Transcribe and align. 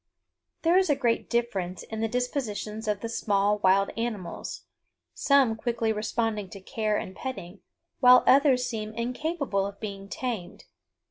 There 0.63 0.79
is 0.79 0.89
a 0.89 0.95
great 0.95 1.29
difference 1.29 1.83
in 1.83 1.99
the 2.01 2.07
dispositions 2.07 2.87
of 2.87 3.01
the 3.01 3.07
small 3.07 3.59
wild 3.59 3.91
animals, 3.95 4.63
some 5.13 5.55
quickly 5.55 5.93
responding 5.93 6.49
to 6.49 6.59
care 6.59 6.97
and 6.97 7.15
petting, 7.15 7.59
while 7.99 8.23
others 8.25 8.65
seem 8.65 8.95
incapable 8.95 9.63
of 9.67 9.79
being 9.79 10.09
tamed. 10.09 10.65